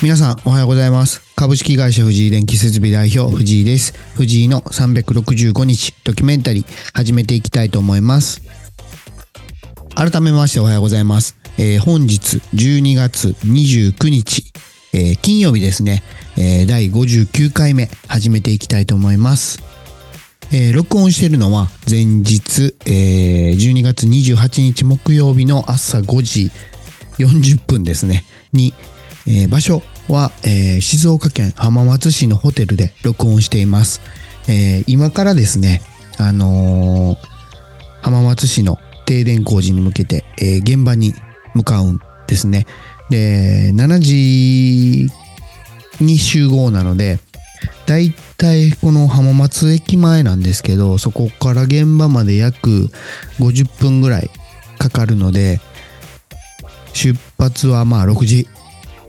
[0.00, 1.22] 皆さんおはようございます。
[1.34, 3.94] 株式会社藤井電気設備代表藤井です。
[4.14, 8.40] 藤井の365日ドキュメンタリー始めていきたいと思います。
[9.96, 11.36] 改めましておはようございます。
[11.58, 14.52] えー本日12月29日、
[14.92, 16.04] えー金曜日ですね、
[16.36, 19.60] えー第59回目始めていきたいと思います。
[20.52, 26.52] えー録音しているのは前日、えー12月28日木曜日の朝5時
[27.18, 28.74] 40分ですね、に、
[29.26, 34.00] えー場所は、えー静岡県浜松市のホテルで録音しています。
[34.48, 35.82] えー今からですね、
[36.16, 37.28] あのー
[38.00, 41.14] 浜松市の停電工事に向けて、え現場に
[41.54, 42.66] 向かうんですね。
[43.10, 45.10] で、7時
[46.00, 47.18] に集合なので、
[47.86, 52.90] だいたいこの浜松駅前なんですけど、そこから現場まで約
[53.40, 54.30] 50分ぐらい
[54.78, 55.60] かかるので、
[56.92, 58.48] 出発はまあ6時、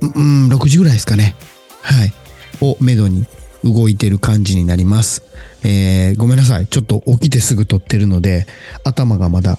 [0.00, 1.34] うん、6時ぐらいですかね。
[1.82, 2.12] はい。
[2.60, 3.26] をめどに
[3.64, 5.22] 動いてる感じになります。
[5.64, 6.66] えー、ごめんなさい。
[6.66, 8.46] ちょっと起きてすぐ撮ってるので、
[8.84, 9.58] 頭がまだ、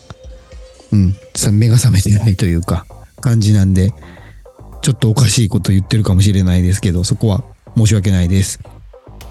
[0.92, 1.16] うん、
[1.52, 2.86] 目が覚めてないというか、
[3.22, 3.94] 感じなんで、
[4.81, 7.44] ちょっとおかしいこと言ってるかもしれないですけど、そこは
[7.76, 8.59] 申し訳ないです。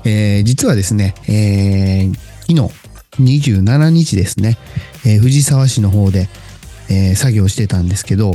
[0.04, 2.14] えー実はですね、えー
[2.46, 4.58] 昨日27日ですね、
[5.04, 6.28] えー藤沢市の方で、
[6.90, 8.34] えー作業してたんですけど、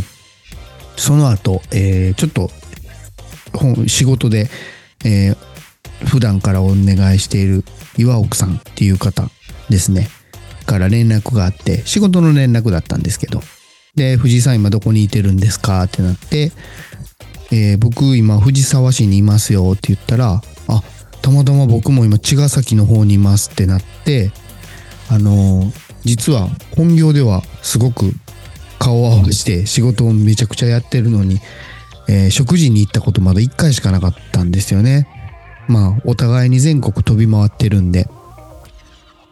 [0.97, 2.51] その後、えーちょっと
[3.87, 4.49] 仕事で、
[5.05, 5.37] えー
[6.05, 7.63] 普段からお願いしている
[7.97, 9.29] 岩奥さんっていう方
[9.69, 10.09] ですね、
[10.65, 13.41] から連絡があって、仕事の連絡だったんですけど、
[13.95, 16.51] で、藤井さん今どこにいてるんですかってなって、
[17.51, 20.83] えー僕今藤沢市にいますよって言ったら、あ、
[21.21, 24.31] たまたま僕も今茅ヶ崎の方にいますってなって、
[25.09, 25.71] あのー
[26.03, 28.11] 実は本業ではすごく
[28.77, 31.39] 顔合わせて仕事をめちゃくちゃやってるのに、
[32.07, 35.07] えー食事に行ったことまだ1回しかなかったんですよね。
[35.67, 38.07] まあ、お互いに全国飛び回ってるんで。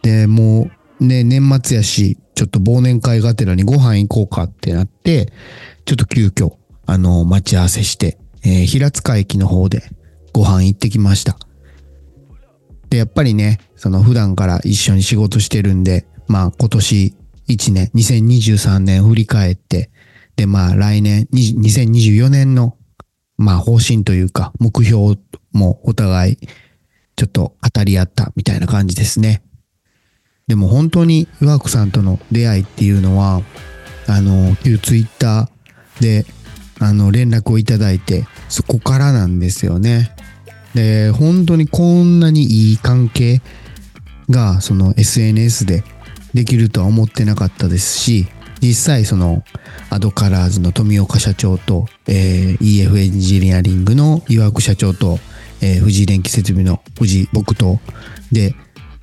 [0.02, 5.32] で、もうね、年末やし、ちょっと忘年会がてらにご飯行こうかってなって、
[5.84, 6.54] ちょっと急遽、
[6.86, 9.82] あの、待ち合わせして、えー平塚駅の方で
[10.32, 11.36] ご飯行ってきました。
[12.88, 17.14] で、やっぱりね、その普段から一緒に仕事してるんで、まあ今年
[17.48, 19.90] 1年、2023年振り返って、
[20.42, 22.76] で、まあ来年、2024年の、
[23.36, 25.16] まあ方針というか、目標
[25.52, 26.36] もお互い、
[27.14, 29.44] ちょっと語り合ったみたいな感じですね。
[30.48, 33.40] でも本当に岩久さんとの出会いっていうのは、
[34.08, 36.26] あの、旧ツイッターで、
[36.80, 40.10] あの、連絡をいただいて、そこからなんですよね。
[40.74, 43.42] で、本当にこんなにいい関係
[44.28, 45.84] が、その SNS で
[46.34, 48.26] できるとは思ってなかったですし、
[48.62, 49.42] 実際その、
[49.90, 55.18] アドカラーズの富岡社長と、えー EF エンジニアリングの岩久社長と、
[55.60, 57.80] えー藤井電気設備の藤井僕と、
[58.30, 58.54] で、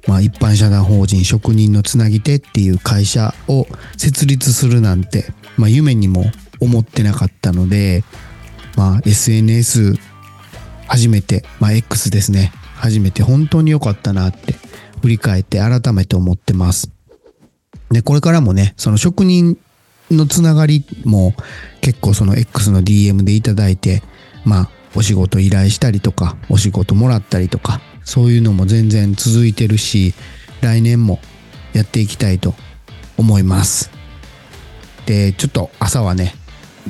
[0.07, 3.67] まあ一般社団法人職人のつなぎ手っていう会社を
[3.97, 5.25] 設立するなんて、
[5.57, 6.23] まあ夢にも
[6.61, 8.05] 思ってなかったので、
[8.77, 9.95] まあ SNS
[10.87, 12.53] 初めて、まあ X ですね。
[12.75, 14.55] 初めて本当に良かったなって
[15.01, 16.98] 振り返って改めて思ってます。
[17.91, 19.57] で、これからもね、その職人
[20.11, 21.33] のつながりも
[21.81, 24.03] 結構その X の DM でいただいて、
[24.45, 30.13] まあお仕事依頼したりとか、お仕事もらったりとか、そういうのも全然続いてるし、
[30.61, 31.19] 来年も
[31.73, 32.55] やっていきたいと
[33.17, 33.91] 思います。
[35.05, 36.33] で、ちょっと朝はね、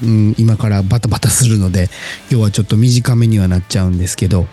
[0.04, 1.90] うん、今からバタバタするので、
[2.30, 4.48] 今日はちょっと短めにはなっちゃうんですけど、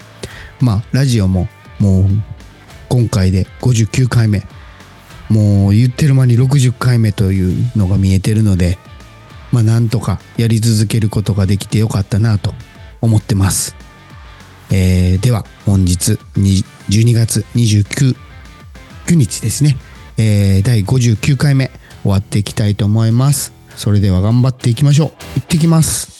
[0.60, 2.04] まあ、ラジオももう
[2.88, 4.42] 今回で59回目、
[5.28, 8.78] もう言ってる間に60回目というのが見えてるので、
[9.52, 12.54] まあなんとかやり続けることができてよかったなと
[13.00, 13.74] 思ってます。
[14.70, 18.16] えーでは本日12月29
[19.06, 19.76] 9日ですね、
[20.16, 21.70] えー第59回目
[22.02, 23.52] 終わっていきたいと思います。
[23.76, 25.08] それでは頑張っていきましょう。
[25.36, 26.15] 行ってきます。